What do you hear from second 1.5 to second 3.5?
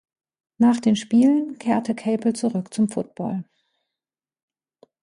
kehrte Capel zurück zum Football.